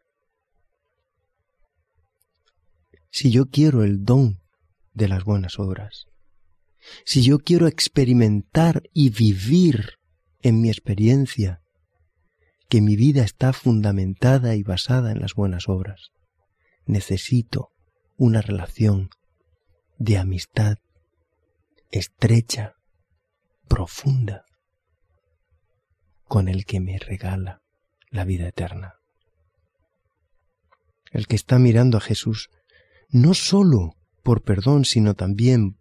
Si 3.12 3.32
yo 3.32 3.48
quiero 3.48 3.84
el 3.84 4.04
don 4.04 4.42
de 4.94 5.08
las 5.08 5.24
buenas 5.26 5.60
obras, 5.60 6.06
si 7.06 7.22
yo 7.22 7.40
quiero 7.40 7.68
experimentar 7.68 8.84
y 8.94 9.10
vivir 9.10 10.00
en 10.42 10.62
mi 10.62 10.70
experiencia 10.70 11.62
que 12.70 12.82
mi 12.82 12.96
vida 12.96 13.24
está 13.24 13.52
fundamentada 13.52 14.56
y 14.56 14.64
basada 14.64 15.12
en 15.12 15.20
las 15.20 15.34
buenas 15.34 15.68
obras, 15.68 16.12
necesito 16.86 17.72
una 18.16 18.42
relación 18.42 19.10
de 19.98 20.18
amistad 20.18 20.78
estrecha, 21.92 22.76
profunda, 23.68 24.46
con 26.30 26.48
el 26.48 26.64
que 26.64 26.80
me 26.80 26.98
regala 26.98 27.62
la 28.10 28.24
vida 28.24 28.48
eterna. 28.48 28.94
El 31.12 31.28
que 31.28 31.36
está 31.36 31.60
mirando 31.60 31.98
a 31.98 32.02
Jesús 32.02 32.50
no 33.10 33.34
sólo 33.34 33.96
por 34.24 34.44
perdón, 34.44 34.86
sino 34.86 35.16
también 35.16 35.80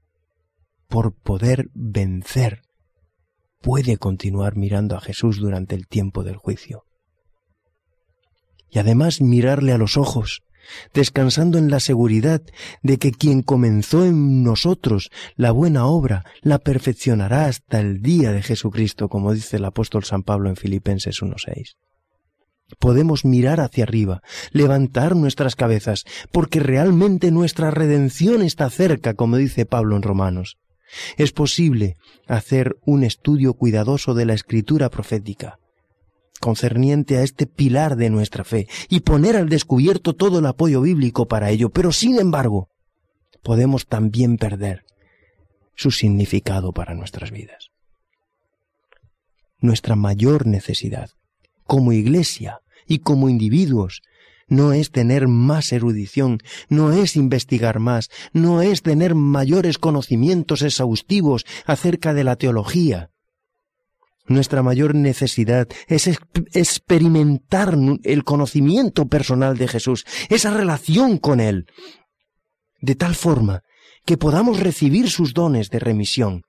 por 0.88 1.14
poder 1.14 1.68
vencer, 1.74 2.62
puede 3.60 3.98
continuar 3.98 4.56
mirando 4.56 4.96
a 4.96 5.02
Jesús 5.02 5.36
durante 5.36 5.74
el 5.74 5.86
tiempo 5.86 6.24
del 6.24 6.36
juicio. 6.36 6.84
Y 8.70 8.78
además 8.78 9.20
mirarle 9.20 9.72
a 9.72 9.78
los 9.78 9.98
ojos, 9.98 10.40
descansando 10.94 11.58
en 11.58 11.70
la 11.70 11.80
seguridad 11.80 12.42
de 12.82 12.98
que 12.98 13.12
quien 13.12 13.42
comenzó 13.42 14.04
en 14.04 14.42
nosotros 14.42 15.10
la 15.36 15.50
buena 15.50 15.86
obra 15.86 16.24
la 16.42 16.58
perfeccionará 16.58 17.46
hasta 17.46 17.80
el 17.80 18.02
día 18.02 18.32
de 18.32 18.42
Jesucristo, 18.42 19.08
como 19.08 19.32
dice 19.32 19.56
el 19.56 19.64
apóstol 19.64 20.04
San 20.04 20.22
Pablo 20.22 20.48
en 20.48 20.56
Filipenses 20.56 21.22
1.6 21.22 21.76
podemos 22.78 23.24
mirar 23.24 23.60
hacia 23.60 23.84
arriba, 23.84 24.20
levantar 24.52 25.16
nuestras 25.16 25.56
cabezas, 25.56 26.04
porque 26.32 26.60
realmente 26.60 27.30
nuestra 27.30 27.70
redención 27.70 28.42
está 28.42 28.68
cerca, 28.70 29.14
como 29.14 29.36
dice 29.36 29.64
Pablo 29.64 29.96
en 29.96 30.02
Romanos. 30.02 30.58
Es 31.16 31.32
posible 31.32 31.96
hacer 32.26 32.76
un 32.84 33.04
estudio 33.04 33.54
cuidadoso 33.54 34.14
de 34.14 34.26
la 34.26 34.34
escritura 34.34 34.90
profética, 34.90 35.58
concerniente 36.38 37.16
a 37.18 37.22
este 37.22 37.46
pilar 37.46 37.96
de 37.96 38.10
nuestra 38.10 38.44
fe, 38.44 38.68
y 38.88 39.00
poner 39.00 39.36
al 39.36 39.48
descubierto 39.48 40.14
todo 40.14 40.38
el 40.38 40.46
apoyo 40.46 40.80
bíblico 40.80 41.26
para 41.26 41.50
ello, 41.50 41.70
pero 41.70 41.92
sin 41.92 42.18
embargo, 42.18 42.68
podemos 43.42 43.86
también 43.86 44.36
perder 44.36 44.84
su 45.74 45.90
significado 45.90 46.72
para 46.72 46.94
nuestras 46.94 47.30
vidas. 47.30 47.70
Nuestra 49.60 49.96
mayor 49.96 50.46
necesidad 50.46 51.10
como 51.68 51.92
iglesia 51.92 52.60
y 52.86 52.98
como 53.00 53.28
individuos. 53.28 54.02
No 54.48 54.72
es 54.72 54.90
tener 54.90 55.28
más 55.28 55.72
erudición, 55.72 56.38
no 56.70 56.92
es 56.92 57.14
investigar 57.14 57.78
más, 57.78 58.08
no 58.32 58.62
es 58.62 58.82
tener 58.82 59.14
mayores 59.14 59.76
conocimientos 59.78 60.62
exhaustivos 60.62 61.44
acerca 61.66 62.14
de 62.14 62.24
la 62.24 62.36
teología. 62.36 63.10
Nuestra 64.28 64.62
mayor 64.62 64.94
necesidad 64.94 65.68
es 65.86 66.06
experimentar 66.06 67.76
el 68.02 68.24
conocimiento 68.24 69.06
personal 69.06 69.56
de 69.56 69.68
Jesús, 69.68 70.04
esa 70.28 70.50
relación 70.52 71.16
con 71.16 71.40
Él, 71.40 71.66
de 72.82 72.94
tal 72.94 73.14
forma 73.14 73.62
que 74.04 74.18
podamos 74.18 74.60
recibir 74.60 75.10
sus 75.10 75.32
dones 75.32 75.70
de 75.70 75.78
remisión, 75.78 76.42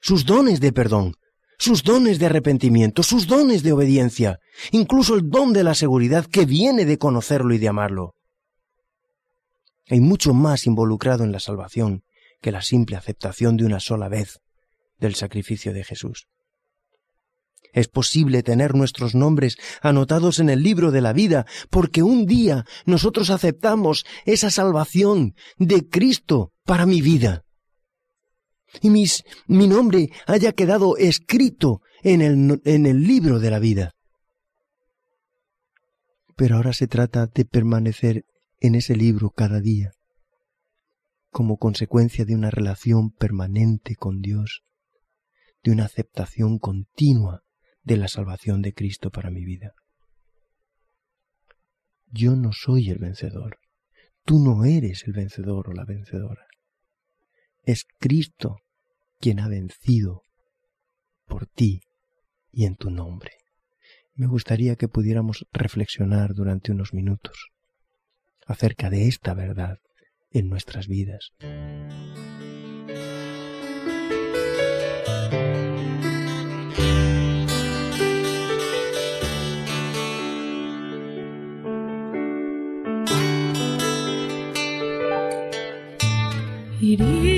sus 0.00 0.24
dones 0.24 0.60
de 0.60 0.72
perdón, 0.72 1.14
sus 1.58 1.82
dones 1.82 2.18
de 2.18 2.26
arrepentimiento, 2.26 3.02
sus 3.02 3.26
dones 3.26 3.62
de 3.62 3.72
obediencia, 3.72 4.38
incluso 4.70 5.14
el 5.14 5.28
don 5.28 5.52
de 5.52 5.64
la 5.64 5.74
seguridad 5.74 6.24
que 6.24 6.46
viene 6.46 6.86
de 6.86 6.96
conocerlo 6.96 7.52
y 7.52 7.58
de 7.58 7.68
amarlo. 7.68 8.14
Hay 9.90 10.00
mucho 10.00 10.32
más 10.32 10.66
involucrado 10.66 11.24
en 11.24 11.32
la 11.32 11.40
salvación 11.40 12.02
que 12.40 12.52
la 12.52 12.62
simple 12.62 12.96
aceptación 12.96 13.58
de 13.58 13.66
una 13.66 13.80
sola 13.80 14.08
vez 14.08 14.40
del 14.98 15.14
sacrificio 15.14 15.72
de 15.72 15.84
Jesús. 15.84 16.28
Es 17.72 17.88
posible 17.88 18.42
tener 18.42 18.74
nuestros 18.74 19.14
nombres 19.14 19.56
anotados 19.82 20.38
en 20.40 20.48
el 20.48 20.62
libro 20.62 20.90
de 20.90 21.00
la 21.00 21.12
vida 21.12 21.46
porque 21.70 22.02
un 22.02 22.26
día 22.26 22.64
nosotros 22.86 23.30
aceptamos 23.30 24.04
esa 24.24 24.50
salvación 24.50 25.34
de 25.58 25.88
Cristo 25.88 26.52
para 26.64 26.86
mi 26.86 27.02
vida 27.02 27.44
y 28.80 28.90
mis, 28.90 29.24
mi 29.46 29.66
nombre 29.66 30.10
haya 30.26 30.52
quedado 30.52 30.96
escrito 30.96 31.80
en 32.02 32.22
el, 32.22 32.60
en 32.64 32.86
el 32.86 33.02
libro 33.02 33.38
de 33.38 33.50
la 33.50 33.58
vida. 33.58 33.92
Pero 36.36 36.56
ahora 36.56 36.72
se 36.72 36.86
trata 36.86 37.26
de 37.26 37.44
permanecer 37.44 38.24
en 38.60 38.74
ese 38.74 38.94
libro 38.96 39.30
cada 39.30 39.60
día, 39.60 39.92
como 41.30 41.58
consecuencia 41.58 42.24
de 42.24 42.34
una 42.34 42.50
relación 42.50 43.10
permanente 43.10 43.96
con 43.96 44.20
Dios, 44.20 44.62
de 45.62 45.72
una 45.72 45.84
aceptación 45.84 46.58
continua 46.58 47.42
de 47.82 47.96
la 47.96 48.08
salvación 48.08 48.62
de 48.62 48.74
Cristo 48.74 49.10
para 49.10 49.30
mi 49.30 49.44
vida. 49.44 49.74
Yo 52.10 52.36
no 52.36 52.52
soy 52.52 52.90
el 52.90 52.98
vencedor, 52.98 53.58
tú 54.24 54.38
no 54.38 54.64
eres 54.64 55.04
el 55.06 55.12
vencedor 55.12 55.68
o 55.68 55.72
la 55.72 55.84
vencedora. 55.84 56.46
Es 57.64 57.84
Cristo 57.98 58.56
quien 59.18 59.40
ha 59.40 59.48
vencido 59.48 60.22
por 61.26 61.46
ti 61.46 61.80
y 62.50 62.64
en 62.64 62.76
tu 62.76 62.90
nombre. 62.90 63.32
Me 64.14 64.26
gustaría 64.26 64.76
que 64.76 64.88
pudiéramos 64.88 65.46
reflexionar 65.52 66.34
durante 66.34 66.72
unos 66.72 66.92
minutos 66.92 67.50
acerca 68.46 68.90
de 68.90 69.06
esta 69.06 69.34
verdad 69.34 69.78
en 70.30 70.48
nuestras 70.48 70.88
vidas. 70.88 71.32
vivir. 86.96 87.37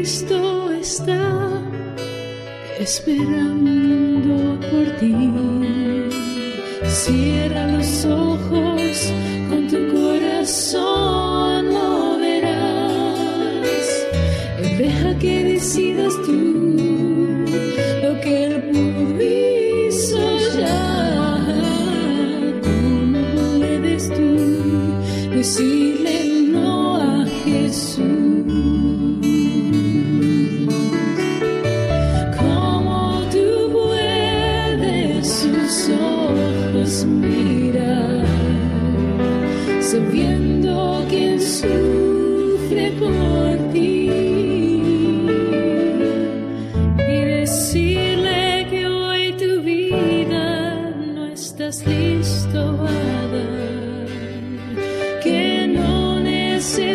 Cristo 0.00 0.70
está 0.70 1.62
esperando 2.78 4.58
por 4.70 4.86
ti. 4.98 5.14
Cierra 6.86 7.66
los 7.66 8.06
ojos. 8.06 8.69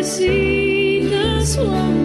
see 0.06 1.00
the 1.00 1.44
swan. 1.44 1.95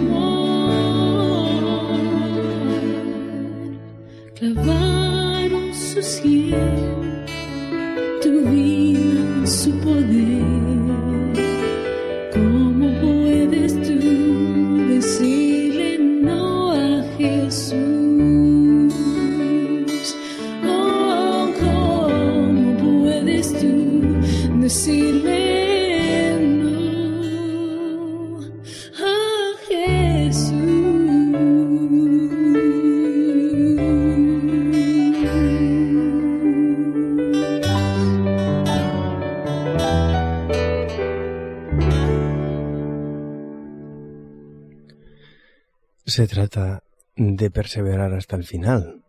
Se 46.14 46.26
trata 46.26 46.82
de 47.16 47.50
perseverar 47.50 48.12
hasta 48.12 48.36
el 48.36 48.44
final. 48.44 49.02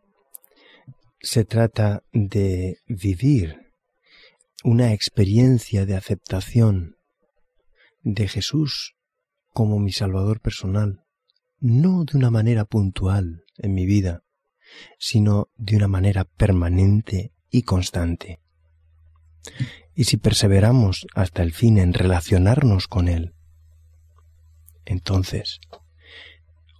Se 1.19 1.43
trata 1.43 2.05
de 2.13 2.77
vivir 2.87 3.73
una 4.63 4.93
experiencia 4.93 5.85
de 5.85 5.97
aceptación 5.97 6.95
de 8.03 8.29
Jesús 8.29 8.95
como 9.49 9.79
mi 9.79 9.91
Salvador 9.91 10.39
personal, 10.39 11.03
no 11.59 12.05
de 12.05 12.17
una 12.17 12.31
manera 12.31 12.63
puntual 12.63 13.43
en 13.57 13.73
mi 13.73 13.85
vida, 13.85 14.23
sino 14.97 15.49
de 15.57 15.75
una 15.75 15.89
manera 15.89 16.23
permanente 16.23 17.33
y 17.49 17.63
constante. 17.63 18.39
Y 19.93 20.05
si 20.05 20.15
perseveramos 20.15 21.05
hasta 21.15 21.43
el 21.43 21.51
fin 21.51 21.79
en 21.79 21.93
relacionarnos 21.93 22.87
con 22.87 23.09
Él, 23.09 23.33
entonces 24.85 25.59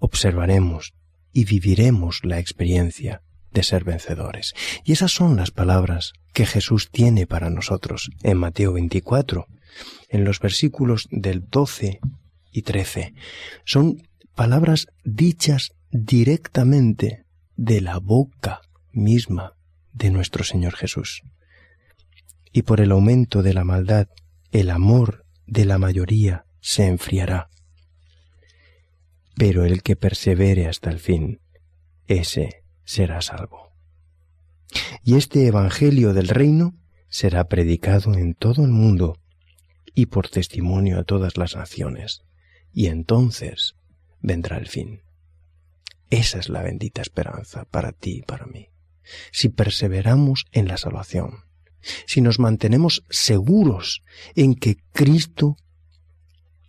observaremos 0.03 0.93
y 1.31 1.45
viviremos 1.45 2.19
la 2.23 2.37
experiencia 2.37 3.21
de 3.53 3.63
ser 3.63 3.85
vencedores. 3.85 4.53
Y 4.83 4.91
esas 4.91 5.13
son 5.13 5.37
las 5.37 5.51
palabras 5.51 6.11
que 6.33 6.45
Jesús 6.45 6.89
tiene 6.91 7.25
para 7.25 7.49
nosotros 7.49 8.09
en 8.21 8.37
Mateo 8.37 8.73
24, 8.73 9.47
en 10.09 10.25
los 10.25 10.41
versículos 10.41 11.07
del 11.09 11.47
12 11.49 12.01
y 12.51 12.61
13. 12.63 13.13
Son 13.63 14.03
palabras 14.35 14.87
dichas 15.05 15.71
directamente 15.89 17.23
de 17.55 17.79
la 17.79 17.99
boca 17.99 18.59
misma 18.91 19.53
de 19.93 20.09
nuestro 20.09 20.43
Señor 20.43 20.75
Jesús. 20.75 21.21
Y 22.51 22.63
por 22.63 22.81
el 22.81 22.91
aumento 22.91 23.41
de 23.41 23.53
la 23.53 23.63
maldad, 23.63 24.09
el 24.51 24.69
amor 24.69 25.25
de 25.47 25.63
la 25.63 25.77
mayoría 25.77 26.45
se 26.59 26.87
enfriará 26.87 27.49
pero 29.45 29.65
el 29.65 29.83
que 29.83 29.97
persevere 29.97 30.67
hasta 30.67 30.89
el 30.89 30.99
fin, 30.99 31.41
ese 32.07 32.63
será 32.85 33.21
salvo. 33.21 33.73
Y 35.03 35.15
este 35.15 35.45
Evangelio 35.47 36.13
del 36.13 36.29
reino 36.29 36.79
será 37.09 37.49
predicado 37.49 38.13
en 38.13 38.35
todo 38.35 38.63
el 38.63 38.71
mundo 38.71 39.19
y 39.93 40.05
por 40.05 40.29
testimonio 40.29 40.97
a 40.97 41.03
todas 41.03 41.35
las 41.35 41.57
naciones, 41.57 42.23
y 42.71 42.85
entonces 42.85 43.75
vendrá 44.21 44.57
el 44.57 44.69
fin. 44.69 45.01
Esa 46.09 46.39
es 46.39 46.47
la 46.47 46.61
bendita 46.61 47.01
esperanza 47.01 47.65
para 47.65 47.91
ti 47.91 48.19
y 48.19 48.21
para 48.21 48.45
mí. 48.45 48.69
Si 49.33 49.49
perseveramos 49.49 50.45
en 50.53 50.69
la 50.69 50.77
salvación, 50.77 51.43
si 52.07 52.21
nos 52.21 52.39
mantenemos 52.39 53.03
seguros 53.09 54.03
en 54.35 54.55
que 54.55 54.77
Cristo 54.93 55.57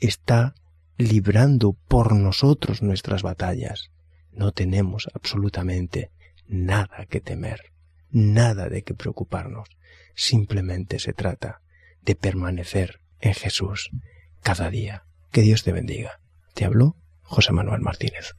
está 0.00 0.56
librando 0.96 1.76
por 1.88 2.14
nosotros 2.14 2.82
nuestras 2.82 3.22
batallas, 3.22 3.90
no 4.32 4.52
tenemos 4.52 5.08
absolutamente 5.14 6.10
nada 6.46 7.06
que 7.06 7.20
temer, 7.20 7.72
nada 8.10 8.68
de 8.68 8.82
que 8.82 8.94
preocuparnos. 8.94 9.68
Simplemente 10.14 10.98
se 10.98 11.12
trata 11.12 11.60
de 12.02 12.14
permanecer 12.14 13.00
en 13.20 13.34
Jesús 13.34 13.90
cada 14.42 14.70
día. 14.70 15.04
Que 15.30 15.42
Dios 15.42 15.64
te 15.64 15.72
bendiga. 15.72 16.20
Te 16.54 16.64
habló 16.64 16.96
José 17.22 17.52
Manuel 17.52 17.80
Martínez. 17.80 18.34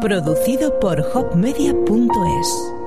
Producido 0.00 0.78
por 0.78 1.00
hopmedia.es 1.00 2.83